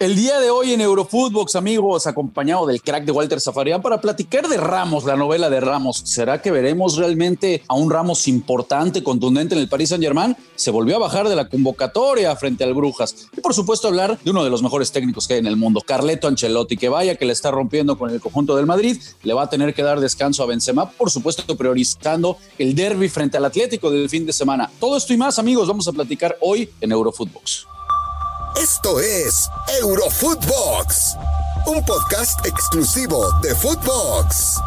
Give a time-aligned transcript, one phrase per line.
[0.00, 4.48] El día de hoy en Eurofootbox, amigos, acompañado del crack de Walter Zafarian para platicar
[4.48, 6.02] de Ramos, la novela de Ramos.
[6.04, 10.36] ¿Será que veremos realmente a un Ramos importante, contundente en el Paris Saint-Germain?
[10.56, 13.28] Se volvió a bajar de la convocatoria frente al Brujas.
[13.36, 15.80] Y por supuesto hablar de uno de los mejores técnicos que hay en el mundo,
[15.80, 19.00] Carleto Ancelotti, que vaya que le está rompiendo con el conjunto del Madrid.
[19.22, 23.36] Le va a tener que dar descanso a Benzema, por supuesto priorizando el derby frente
[23.36, 24.68] al Atlético del fin de semana.
[24.80, 27.73] Todo esto y más, amigos, vamos a platicar hoy en Eurofootbox.
[28.56, 29.50] Esto es
[29.80, 31.16] Eurofootbox,
[31.66, 34.60] un podcast exclusivo de Footbox.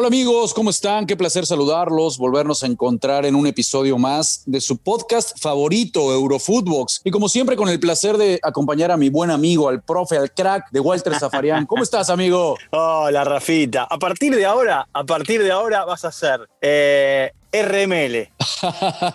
[0.00, 1.04] Hola amigos, ¿cómo están?
[1.04, 7.02] Qué placer saludarlos, volvernos a encontrar en un episodio más de su podcast favorito, Eurofootbox.
[7.04, 10.32] Y como siempre, con el placer de acompañar a mi buen amigo, al profe, al
[10.32, 11.66] crack de Walter Zafarian.
[11.66, 12.56] ¿Cómo estás, amigo?
[12.70, 13.82] Hola, Rafita.
[13.90, 18.30] A partir de ahora, a partir de ahora vas a ser eh, RML.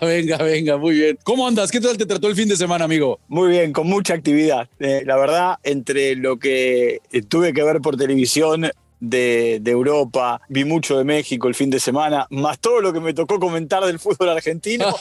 [0.00, 1.18] venga, venga, muy bien.
[1.24, 1.72] ¿Cómo andas?
[1.72, 3.18] ¿Qué tal te trató el fin de semana, amigo?
[3.26, 4.68] Muy bien, con mucha actividad.
[4.78, 10.96] Eh, la verdad, entre lo que tuve que ver por televisión, de, Europa, vi mucho
[10.96, 14.30] de México el fin de semana, más todo lo que me tocó comentar del fútbol
[14.30, 14.86] argentino.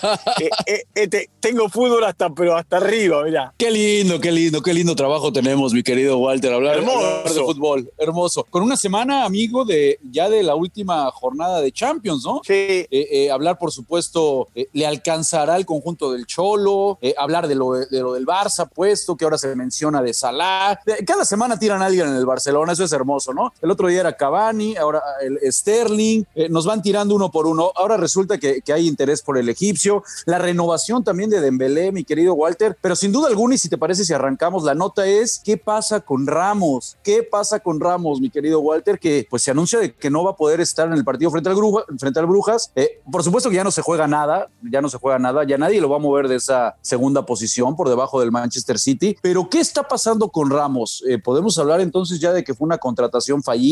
[0.68, 3.54] Eh, eh, tengo fútbol hasta, pero hasta arriba, mirá.
[3.58, 7.90] Qué lindo, qué lindo, qué lindo trabajo tenemos, mi querido Walter, hablar, de fútbol.
[7.98, 8.46] Hermoso.
[8.50, 12.42] Con una semana, amigo, de ya de la última jornada de Champions, ¿no?
[12.44, 12.86] Sí.
[12.90, 18.14] Eh, hablar, por supuesto, le alcanzará el conjunto del Cholo, hablar de lo, de lo
[18.14, 20.80] del Barça, puesto que ahora se menciona de Salah.
[21.06, 23.54] Cada semana tiran a alguien en el Barcelona, eso es hermoso, ¿no?
[23.62, 27.72] El otro día era Cavani, ahora el Sterling, eh, nos van tirando uno por uno.
[27.76, 32.34] Ahora resulta que, hay interés por el egipcio, la renovación también de Dembélé, mi querido
[32.34, 35.58] Walter, pero sin duda alguna, y si te parece, si arrancamos, la nota es, ¿qué
[35.58, 36.98] pasa con Ramos?
[37.04, 39.00] ¿Qué pasa con Ramos, mi querido Walter?
[39.00, 41.50] Que pues se anuncia de que no va a poder estar en el partido frente
[41.50, 41.58] al,
[41.98, 42.72] frente al Brujas.
[42.76, 45.58] Eh, por supuesto que ya no se juega nada, ya no se juega nada, ya
[45.58, 49.18] nadie lo va a mover de esa segunda posición por debajo del Manchester City.
[49.22, 51.04] Pero ¿qué está pasando con Ramos?
[51.08, 53.66] Eh, podemos hablar entonces ya de que fue una contratación fallida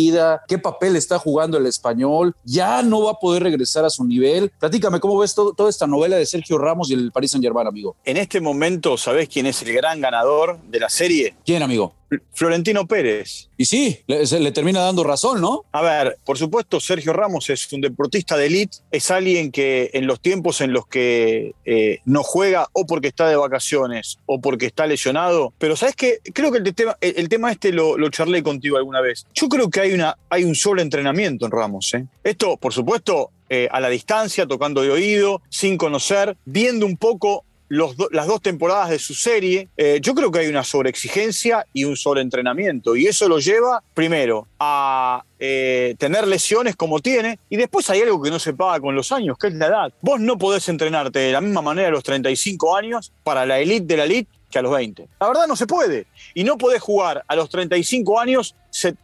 [0.48, 4.52] qué papel está jugando el español, ya no va a poder regresar a su nivel.
[4.60, 7.96] Platícame, ¿cómo ves toda esta novela de Sergio Ramos y el Paris Saint Germain, amigo?
[8.04, 11.36] En este momento, ¿sabés quién es el gran ganador de la serie?
[11.46, 11.94] ¿Quién, amigo?
[12.34, 13.50] Florentino Pérez.
[13.58, 15.66] Y sí, le, termina dando razón, ¿no?
[15.72, 20.08] A ver, por supuesto, Sergio Ramos es un deportista de élite, es alguien que en
[20.08, 24.66] los tiempos en los que eh, no juega o porque está de vacaciones o porque
[24.66, 26.20] está lesionado, pero ¿sabes qué?
[26.34, 29.26] Creo que el tema, el, tema este lo, lo, charlé contigo alguna vez.
[29.34, 31.94] Yo creo que hay, una, hay un sobreentrenamiento en Ramos.
[31.94, 32.06] ¿eh?
[32.24, 37.46] Esto, por supuesto, eh, a la distancia, tocando de oído, sin conocer, viendo un poco
[37.74, 41.98] las dos temporadas de su serie, eh, yo creo que hay una sobreexigencia y un
[41.98, 42.96] sobreentrenamiento.
[42.96, 47.40] Y eso lo lleva, primero, a eh, tener lesiones como tiene.
[47.50, 49.94] Y después hay algo que no se paga con los años, que es la edad.
[50.02, 53.86] Vos no podés entrenarte de la misma manera a los 35 años para la elite
[53.86, 55.08] de la elite que a los 20.
[55.20, 56.06] La verdad no se puede.
[56.36, 58.56] Y no podés jugar a los 35 años,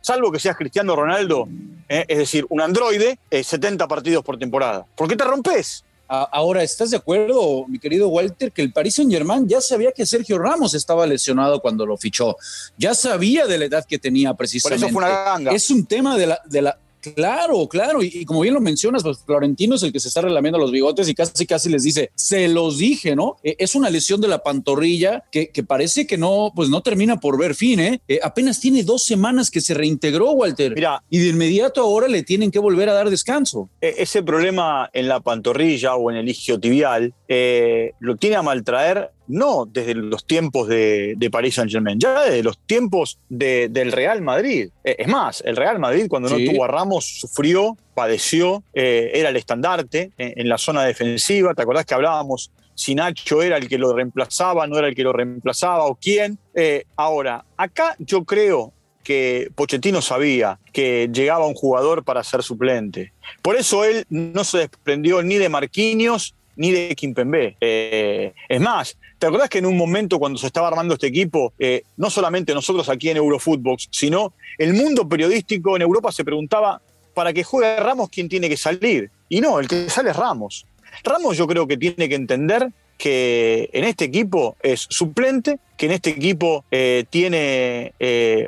[0.01, 1.47] salvo que seas Cristiano Ronaldo,
[1.89, 4.85] eh, es decir, un androide, 70 partidos por temporada.
[4.95, 5.83] ¿Por qué te rompes?
[6.11, 10.07] Ahora, ¿estás de acuerdo, mi querido Walter, que el Paris Saint Germain ya sabía que
[10.07, 12.35] Sergio Ramos estaba lesionado cuando lo fichó?
[12.77, 14.81] Ya sabía de la edad que tenía precisamente.
[14.81, 15.51] Por eso fue una ganga.
[15.51, 19.19] Es un tema de la, de la, Claro, claro, y, como bien lo mencionas, pues
[19.25, 22.47] Florentino es el que se está relamiendo los bigotes y casi casi les dice, se
[22.47, 23.37] los dije, ¿no?
[23.43, 27.37] Eh, es una lesión de la pantorrilla que, parece que no, pues no termina por
[27.37, 28.01] ver fin, ¿eh?
[28.07, 28.19] ¿eh?
[28.23, 30.73] Apenas tiene dos semanas que se reintegró, Walter.
[30.75, 33.69] Mira, y de inmediato ahora le tienen que volver a dar descanso.
[33.81, 39.11] E, ese problema en la pantorrilla o en el isquiotibial eh, lo tiene a maltraer
[39.29, 44.21] no desde los tiempos de, de Paris Saint Germain, ya desde los tiempos del Real
[44.21, 44.69] Madrid.
[44.83, 49.29] Eh, es más, el Real Madrid cuando no tuvo a Ramos sufrió, padeció, eh, era
[49.29, 51.53] el estandarte en, la zona defensiva.
[51.53, 55.03] ¿Te acordás que hablábamos si Nacho era el que lo reemplazaba, no era el que
[55.03, 56.39] lo reemplazaba o quién?
[56.55, 58.73] Eh, ahora, acá yo creo
[59.03, 63.13] que Pochettino sabía que llegaba un jugador para ser suplente.
[63.41, 67.55] Por eso él no se desprendió ni de Marquinhos ni de Kimpembe.
[67.61, 71.53] Eh, es más, ¿te acordás que en un momento cuando se estaba armando este equipo,
[71.57, 76.81] eh, no solamente nosotros aquí en Eurofootbox, sino el mundo periodístico en Europa se preguntaba,
[77.13, 79.09] para que juegue Ramos, ¿quién tiene que salir?
[79.29, 80.65] Y no, el que sale es Ramos.
[81.03, 85.93] Ramos yo creo que tiene que entender que en este equipo es suplente, que en
[85.93, 87.93] este equipo eh, tiene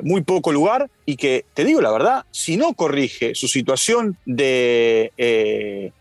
[0.02, 5.12] muy poco lugar y que, te digo la verdad, si no corrige su situación de,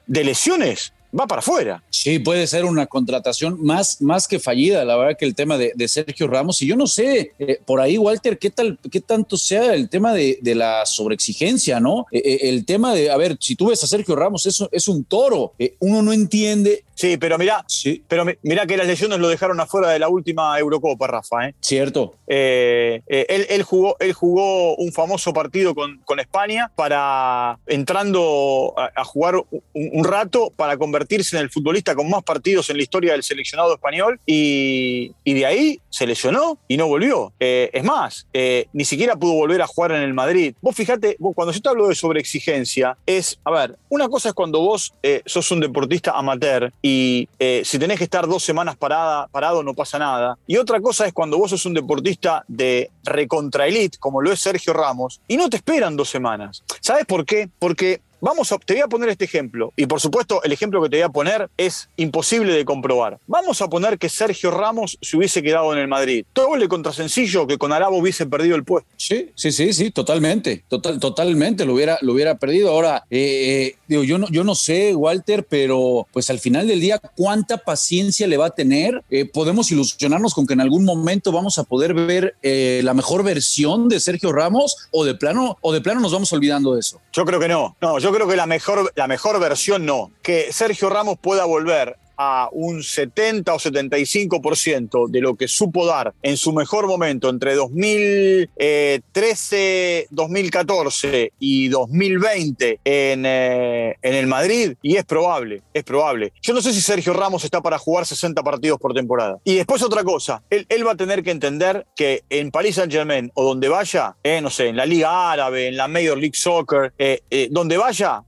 [0.07, 1.83] de lesiones, va para afuera.
[1.89, 5.71] Sí, puede ser una contratación más, más que fallida, la verdad que el tema de,
[5.87, 6.61] Sergio Ramos.
[6.61, 10.13] Y yo no sé, eh, por ahí, Walter, qué tal, qué tanto sea el tema
[10.13, 12.05] de, la sobreexigencia, ¿no?
[12.11, 14.87] Eh, eh, el tema de, a ver, si tú ves a Sergio Ramos, eso es
[14.87, 15.53] un toro.
[15.79, 18.03] uno no entiende Sí, pero mira, sí.
[18.07, 21.47] pero mira que las lesiones lo dejaron afuera de la última Eurocopa, Rafa.
[21.47, 21.55] ¿eh?
[21.59, 22.13] Cierto.
[22.27, 29.33] Eh, él, jugó, él jugó un famoso partido con, con España para entrando a, jugar
[29.73, 33.73] un, rato para convertirse en el futbolista con más partidos en la historia del seleccionado
[33.73, 37.33] español y, y de ahí se lesionó y no volvió.
[37.39, 38.27] es más,
[38.73, 40.53] ni siquiera pudo volver a jugar en el Madrid.
[40.61, 44.59] Vos fíjate, cuando yo te hablo de sobreexigencia, es, a ver, una cosa es cuando
[44.59, 44.93] vos
[45.25, 49.73] sos un deportista amateur y eh, si tenés que estar dos semanas parada, parado no
[49.73, 50.37] pasa nada.
[50.47, 54.39] Y otra cosa es cuando vos sos un deportista de recontra elite, como lo es
[54.39, 56.63] Sergio Ramos, y no te esperan dos semanas.
[56.79, 57.49] ¿Sabes por qué?
[57.59, 60.89] Porque Vamos a, te voy a poner este ejemplo, y por supuesto el ejemplo que
[60.89, 63.17] te voy a poner es imposible de comprobar.
[63.25, 66.23] Vamos a poner que Sergio Ramos se hubiese quedado en el Madrid.
[66.33, 68.87] Todo le contra sencillo que con Arabo hubiese perdido el puesto.
[68.95, 72.69] Sí, sí, sí, sí, totalmente, total, totalmente lo hubiera, lo hubiera perdido.
[72.69, 76.79] Ahora, eh, eh, digo, yo no, yo no sé, Walter, pero pues al final del
[76.79, 79.03] día, ¿cuánta paciencia le va a tener?
[79.09, 83.89] Eh, podemos ilusionarnos con que en algún momento vamos a poder ver la mejor versión
[83.89, 87.01] de Sergio Ramos o de plano, o de plano nos vamos olvidando de eso.
[87.13, 87.75] Yo creo que no.
[87.81, 90.11] No, yo creo que la mejor, la mejor versión no.
[90.21, 96.13] Que Sergio Ramos pueda volver a un 70 o 75% de lo que supo dar
[96.21, 104.97] en su mejor momento entre 2013, 2014 y 2020 en, eh, en el Madrid, y
[104.97, 106.33] es probable, es probable.
[106.41, 109.39] Yo no sé si Sergio Ramos está para jugar 60 partidos por temporada.
[109.43, 113.31] Y después otra cosa, él, va a tener que entender que en Paris Saint Germain
[113.33, 116.93] o donde vaya, eh, no sé, en la Liga Árabe, en la Major League Soccer,
[116.97, 118.23] eh, donde vaya,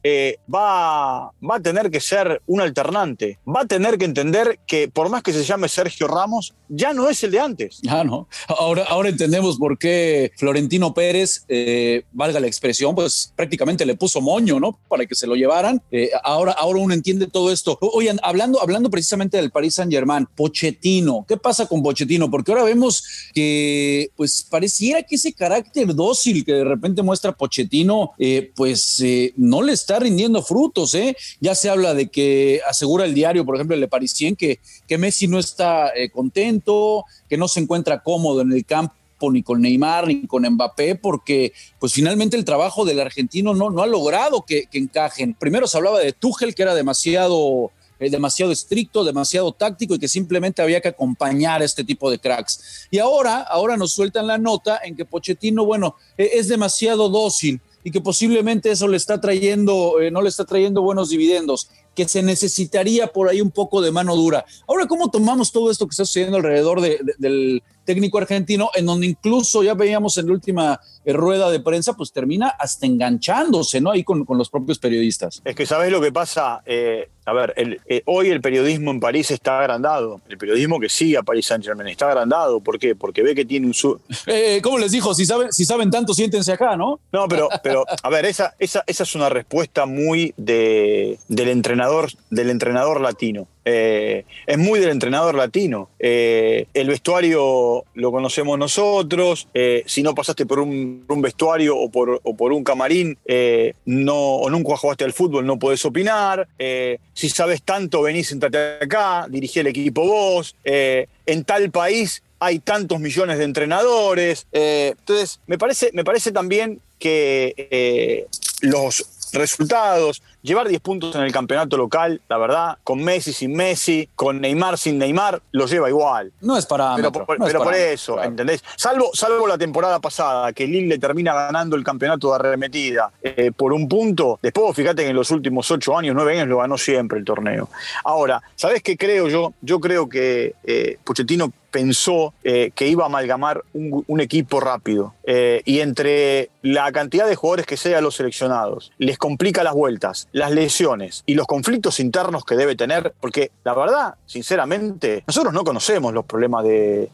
[0.53, 5.21] va, va a tener que ser un alternante, va tener que entender que por más
[5.23, 7.81] que se llame Sergio Ramos, ya no es el de antes.
[7.89, 8.29] Ah, no.
[8.47, 14.21] Ahora, ahora entendemos por qué Florentino Pérez, eh, valga la expresión, pues prácticamente le puso
[14.21, 14.79] moño, ¿no?
[14.87, 15.81] Para que se lo llevaran.
[15.91, 17.77] Eh, ahora, ahora uno entiende todo esto.
[17.81, 22.31] Oigan, hablando, hablando precisamente del Paris Saint Germain, Pochettino, ¿qué pasa con Pochettino?
[22.31, 23.03] Porque ahora vemos
[23.33, 29.03] que, pues pareciera que ese carácter dócil que de repente muestra Pochettino, eh, pues
[29.35, 31.17] no le está rindiendo frutos, ¿eh?
[31.41, 35.27] Ya se habla de que asegura el diario, por ejemplo, le Parisien, que, que Messi
[35.27, 38.93] no está eh, contento, que no se encuentra cómodo en el campo
[39.31, 43.81] ni con Neymar ni con Mbappé, porque pues finalmente el trabajo del argentino no, no
[43.81, 45.33] ha logrado que, encajen.
[45.33, 50.07] Primero se hablaba de Tuchel, que era demasiado eh, demasiado estricto, demasiado táctico y que
[50.07, 52.87] simplemente había que acompañar a este tipo de cracks.
[52.91, 57.61] Y ahora, ahora nos sueltan la nota en que Pochettino, bueno, e, es demasiado dócil
[57.83, 62.07] y que posiblemente eso le está trayendo, eh, no le está trayendo buenos dividendos que
[62.07, 64.45] se necesitaría por ahí un poco de mano dura.
[64.67, 69.63] Ahora, ¿cómo tomamos todo esto que está sucediendo alrededor del técnico argentino, en donde incluso
[69.63, 73.91] ya veíamos en la última eh, rueda de prensa, pues termina hasta enganchándose, ¿no?
[73.91, 75.41] Ahí con, los propios periodistas.
[75.43, 76.61] Es que, ¿sabes lo que pasa?
[76.65, 80.21] Eh, a ver, eh, hoy el periodismo en París está agrandado.
[80.27, 82.59] El periodismo que sigue a París Saint Germain está agrandado.
[82.61, 82.95] ¿Por qué?
[82.95, 83.73] Porque ve que tiene un...
[83.73, 83.99] Su
[84.63, 85.13] ¿Cómo les dijo?
[85.13, 86.99] Si saben, si saben tanto, siéntense acá, ¿no?
[87.11, 92.11] No, pero, pero a ver, esa, esa, esa es una respuesta muy de, del, entrenador,
[92.29, 93.47] del entrenador latino.
[93.65, 95.89] Es muy del entrenador latino.
[95.99, 99.47] el vestuario lo conocemos nosotros.
[99.85, 105.03] si no pasaste por un vestuario o por, un camarín eh, no, o nunca jugaste
[105.03, 106.47] al fútbol, no podés opinar.
[106.59, 110.55] Eh, si sabes tanto, venís, sentate acá, dirigí el equipo vos.
[110.63, 114.47] Eh, en tal país hay tantos millones de entrenadores.
[114.51, 118.27] entonces, me parece, me parece también que
[118.61, 124.09] los resultados, llevar 10 puntos en el campeonato local, la verdad, con Messi sin Messi,
[124.15, 126.31] con Neymar sin Neymar, lo lleva igual.
[126.41, 128.63] No es para Pero, por, por eso, ¿entendés?
[128.75, 133.51] Salvo, salvo la temporada pasada, que Lille le termina ganando el campeonato de arremetida eh,
[133.55, 134.39] por un punto.
[134.41, 137.69] Después, fíjate que en los últimos 8 años, 9 años, lo ganó siempre el torneo.
[138.03, 139.53] Ahora, ¿sabés qué creo yo?
[139.61, 145.15] Yo creo que eh, Pochettino pensó eh, que iba a amalgamar un, equipo rápido.
[145.25, 150.29] Eh, y entre la cantidad de jugadores que sea los seleccionados, les complica las vueltas,
[150.33, 155.63] las lesiones y los conflictos internos que debe tener, porque la verdad, sinceramente, nosotros no
[155.63, 157.09] conocemos los problemas de,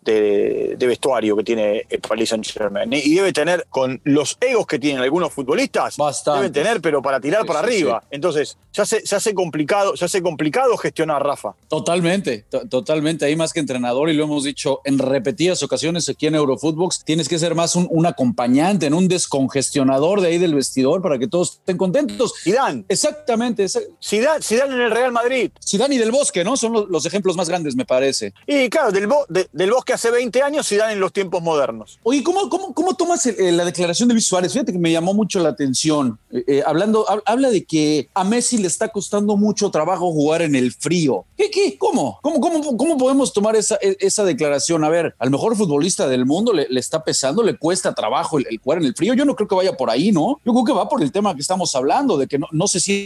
[0.80, 2.92] vestuario que tiene el Paris Saint Germain.
[2.92, 7.46] Y debe tener, con los egos que tienen algunos futbolistas, deben tener, pero para tirar
[7.46, 8.04] para arriba.
[8.10, 11.54] Entonces, ya se, se, hace complicado, se hace complicado gestionar, Rafa.
[11.68, 13.26] Totalmente, totalmente.
[13.26, 17.28] Ahí más que entrenador, y lo hemos dicho en repetidas ocasiones aquí en Eurofootbox, tienes
[17.28, 21.54] que ser más un, acompañante, en un descongestionador de ahí del vestidor para que todos
[21.54, 22.34] estén contentos.
[22.42, 22.86] Zidane.
[23.10, 23.68] Exactamente.
[24.04, 25.52] Zidane, Zidane en el Real Madrid.
[25.66, 26.56] Zidane y Del Bosque, ¿no?
[26.56, 28.34] Son los, ejemplos más grandes, me parece.
[28.46, 29.10] Y claro, del,
[29.52, 32.00] del Bosque hace 20 años, Zidane en los tiempos modernos.
[32.04, 34.54] Oye, ¿cómo, cómo, cómo tomas la declaración de Luis Suárez?
[34.54, 36.20] Fíjate que me llamó mucho la atención.
[36.32, 40.56] Eh, eh, hablando, habla de que a Messi le está costando mucho trabajo jugar en
[40.56, 41.26] el frío.
[41.36, 41.78] ¿Qué, qué?
[41.78, 42.20] ¿Cómo?
[42.22, 44.84] ¿Cómo, cómo, cómo podemos tomar esa, e, esa declaración?
[44.84, 48.80] A ver, al mejor futbolista del mundo le, está pesando, le cuesta trabajo el, jugar
[48.80, 49.14] en el frío.
[49.14, 50.40] Yo no creo que vaya por ahí, ¿no?
[50.46, 52.80] Yo creo que va por el tema que estamos hablando, de que no, no se
[52.80, 52.99] siente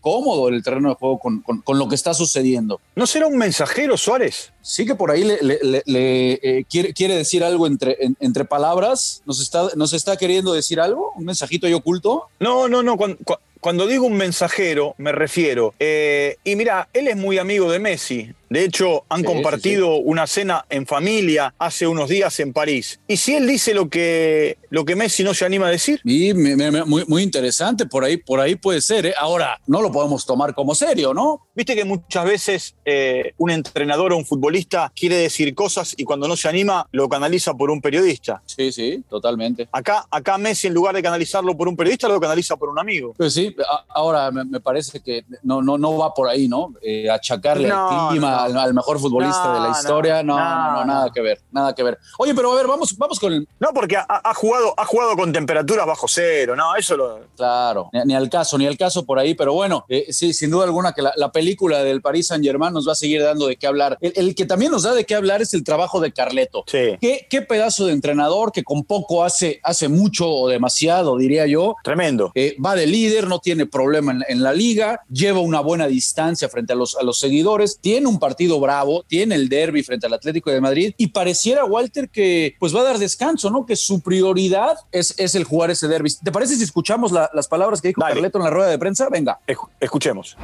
[0.00, 2.80] cómodo en el terreno de juego con, con, lo que está sucediendo.
[2.94, 4.52] ¿No será un mensajero Suárez?
[4.62, 5.38] Sí que por ahí le,
[5.86, 9.22] le, eh, quiere, quiere decir algo entre, entre palabras.
[9.26, 11.12] ¿Nos está, ¿Nos está queriendo decir algo?
[11.16, 12.24] ¿Un mensajito ahí oculto?
[12.38, 12.96] No, no, no.
[12.96, 13.18] Cuando,
[13.60, 15.74] cuando digo un mensajero, me refiero.
[15.78, 18.32] Eh, y mira, él es muy amigo de Messi.
[18.50, 22.98] De hecho, han compartido una cena en familia hace unos días en París.
[23.06, 26.00] Y si él dice lo que, lo que Messi no se anima a decir.
[26.02, 29.06] Y muy, muy interesante, por ahí, por ahí puede ser.
[29.06, 29.14] ¿eh?
[29.16, 31.46] Ahora, no lo podemos tomar como serio, ¿no?
[31.54, 36.26] Viste que muchas veces eh, un entrenador o un futbolista quiere decir cosas y cuando
[36.26, 38.42] no se anima lo canaliza por un periodista.
[38.46, 39.68] Sí, sí, totalmente.
[39.70, 43.14] Acá, acá Messi, en lugar de canalizarlo por un periodista, lo canaliza por un amigo.
[43.16, 43.54] Pues sí,
[43.90, 46.74] ahora me, parece que no, no, no va por ahí, ¿no?
[46.82, 50.22] Eh, achacarle el clima al, mejor futbolista de la historia.
[50.22, 51.98] No, no, nada que ver, nada que ver.
[52.18, 53.48] Oye, pero a ver, vamos, vamos con el.
[53.58, 57.20] No, porque ha, jugado, ha jugado con temperaturas bajo cero, no, eso lo.
[57.36, 60.64] Claro, ni, al caso, ni al caso por ahí, pero bueno, eh, sí, sin duda
[60.64, 63.66] alguna que la, película del Paris Saint Germain nos va a seguir dando de qué
[63.66, 63.98] hablar.
[64.00, 66.64] El, que también nos da de qué hablar es el trabajo de Carleto.
[66.66, 66.96] Sí.
[67.00, 71.76] ¿Qué, qué pedazo de entrenador que con poco hace, hace mucho o demasiado, diría yo.
[71.82, 72.32] Tremendo.
[72.34, 76.48] Eh, va de líder, no tiene problema en, en, la liga, lleva una buena distancia
[76.48, 78.29] frente a los, a los seguidores, tiene un partido
[78.60, 82.80] bravo tiene el derby frente al Atlético de Madrid y pareciera, Walter, que pues va
[82.80, 83.66] a dar descanso, ¿no?
[83.66, 86.10] Que su prioridad es, es el jugar ese derby.
[86.22, 89.08] ¿Te parece si escuchamos las palabras que dijo Carleto en la rueda de prensa?
[89.10, 89.38] Venga.
[89.80, 90.36] Escuchemos.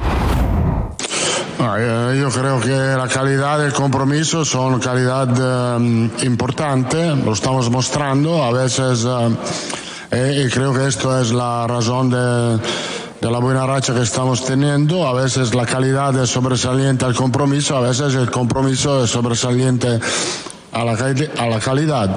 [1.59, 5.27] Eh, yo creo que la calidad del compromiso son calidad
[5.79, 9.05] eh, importante, lo estamos mostrando, a veces,
[10.11, 12.59] eh, y creo que esto es la razón de
[13.21, 15.07] de la buena racha que estamos teniendo.
[15.07, 19.99] A veces la calidad es sobresaliente al compromiso, a veces el compromiso es sobresaliente
[20.71, 22.15] a la, a la calidad.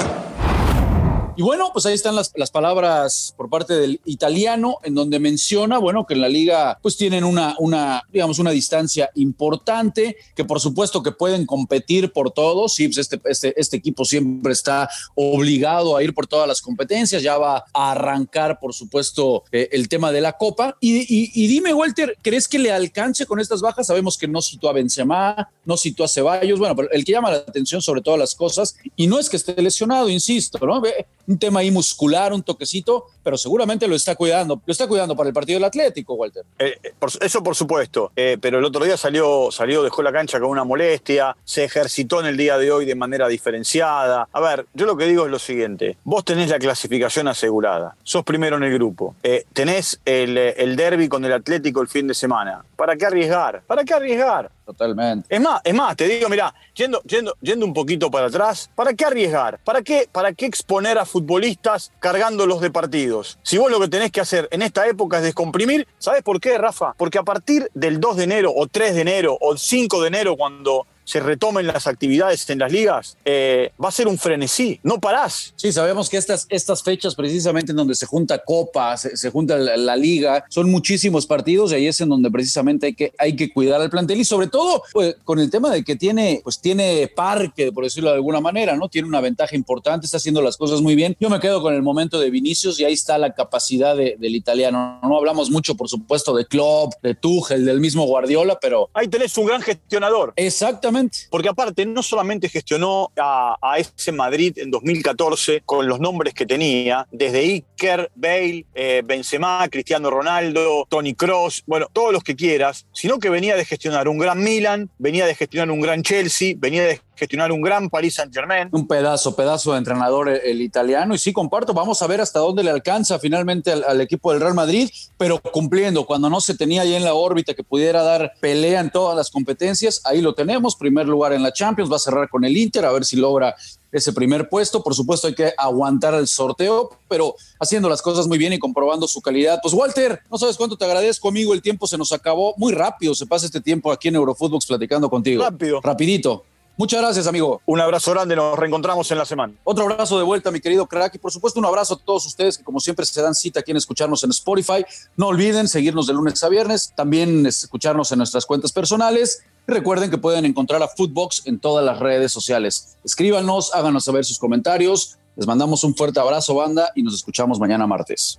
[1.40, 5.78] Y bueno, pues ahí están las, las, palabras por parte del italiano, en donde menciona,
[5.78, 10.60] bueno, que en la liga pues tienen una, una, digamos, una distancia importante, que por
[10.60, 12.74] supuesto que pueden competir por todos.
[12.74, 17.22] Sí, pues este, este, este equipo siempre está obligado a ir por todas las competencias,
[17.22, 20.76] ya va a arrancar, por supuesto, eh, el tema de la Copa.
[20.78, 23.86] Y, y, dime, Walter, ¿crees que le alcance con estas bajas?
[23.86, 27.30] Sabemos que no citó a Benzema, no citó a Ceballos, bueno, pero el que llama
[27.30, 30.82] la atención sobre todas las cosas, y no es que esté lesionado, insisto, ¿no?
[31.30, 34.60] Un tema ahí muscular, un toquecito, pero seguramente lo está cuidando.
[34.66, 36.44] Lo está cuidando para el partido del Atlético, Walter.
[36.58, 40.40] Eh, eh, eso por supuesto, eh, pero el otro día salió, salió, dejó la cancha
[40.40, 44.28] con una molestia, se ejercitó en el día de hoy de manera diferenciada.
[44.32, 48.24] A ver, yo lo que digo es lo siguiente, vos tenés la clasificación asegurada, sos
[48.24, 49.14] primero en el grupo,
[49.52, 52.64] tenés el, el derby con el Atlético el fin de semana.
[52.76, 53.62] ¿Para qué arriesgar?
[53.66, 54.50] ¿Para qué arriesgar?
[54.70, 55.34] Totalmente.
[55.34, 58.94] Es más, es más, te digo, mira, yendo, yendo, yendo un poquito para atrás, ¿para
[58.94, 59.58] qué arriesgar?
[59.64, 63.40] ¿Para qué, ¿Para qué exponer a futbolistas cargándolos de partidos?
[63.42, 66.56] Si vos lo que tenés que hacer en esta época es descomprimir, ¿sabes por qué,
[66.56, 66.94] Rafa?
[66.96, 70.36] Porque a partir del 2 de enero o 3 de enero o 5 de enero,
[70.36, 75.00] cuando se retomen las actividades en las ligas, eh, va a ser un frenesí, no
[75.00, 75.52] parás.
[75.56, 79.96] Sí, sabemos que estas, estas fechas precisamente en donde se junta Copa, se, junta la,
[79.96, 83.80] liga, son muchísimos partidos y ahí es en donde precisamente hay que, hay que cuidar
[83.80, 87.72] al plantel y sobre todo pues, con el tema de que tiene, pues tiene parque,
[87.72, 88.88] por decirlo de alguna manera, ¿no?
[88.88, 91.16] Tiene una ventaja importante, está haciendo las cosas muy bien.
[91.18, 95.00] Yo me quedo con el momento de Vinicius y ahí está la capacidad del italiano.
[95.02, 98.88] No hablamos mucho, por supuesto, de Klopp, de Tuchel, del mismo Guardiola, pero...
[98.94, 100.32] Ahí tenés un gran gestionador.
[100.36, 100.99] Exactamente
[101.30, 107.06] porque aparte no solamente gestionó a, ese Madrid en 2014 con los nombres que tenía,
[107.10, 113.18] desde Iker, Bale, eh, Benzema, Cristiano Ronaldo, Tony Cross, bueno, todos los que quieras, sino
[113.18, 117.00] que venía de gestionar un gran Milan, venía de gestionar un gran Chelsea, venía de
[117.20, 118.68] gestionar un gran Paris Saint Germain.
[118.72, 121.14] Un pedazo, pedazo de entrenador el, italiano.
[121.14, 124.54] Y sí, comparto, vamos a ver hasta dónde le alcanza finalmente al, equipo del Real
[124.54, 128.80] Madrid, pero cumpliendo, cuando no se tenía ya en la órbita que pudiera dar pelea
[128.80, 132.30] en todas las competencias, ahí lo tenemos, primer lugar en la Champions, va a cerrar
[132.30, 133.54] con el Inter, a ver si logra
[133.92, 134.82] ese primer puesto.
[134.82, 139.06] Por supuesto, hay que aguantar el sorteo, pero haciendo las cosas muy bien y comprobando
[139.06, 139.60] su calidad.
[139.62, 141.52] Pues, Walter, no sabes cuánto te agradezco, amigo.
[141.52, 143.14] El tiempo se nos acabó muy rápido.
[143.14, 145.42] Se pasa este tiempo aquí en Eurofootbox platicando contigo.
[145.42, 145.80] Rápido.
[145.82, 146.44] Rapidito.
[146.80, 147.60] Muchas gracias, amigo.
[147.66, 149.52] Un abrazo grande, nos reencontramos en la semana.
[149.64, 151.14] Otro abrazo de vuelta, mi querido crack.
[151.16, 153.72] Y por supuesto, un abrazo a todos ustedes que, como siempre, se dan cita aquí
[153.72, 154.82] en escucharnos en Spotify.
[155.14, 159.42] No olviden seguirnos de lunes a viernes, también escucharnos en nuestras cuentas personales.
[159.68, 162.96] Y recuerden que pueden encontrar a Footbox en todas las redes sociales.
[163.04, 165.18] Escríbanos, háganos saber sus comentarios.
[165.36, 168.38] Les mandamos un fuerte abrazo, banda, y nos escuchamos mañana martes.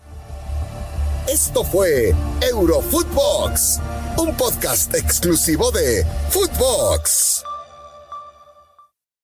[1.31, 3.79] Esto fue Eurofootbox,
[4.17, 7.43] un podcast exclusivo de Footbox.